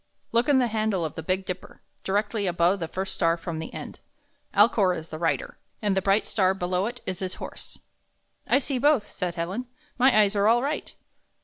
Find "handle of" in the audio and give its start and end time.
0.65-1.13